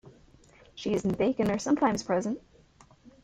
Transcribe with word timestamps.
Cheese 0.73 1.05
and 1.05 1.15
bacon 1.15 1.51
are 1.51 1.59
sometimes 1.59 2.01
present. 2.01 2.39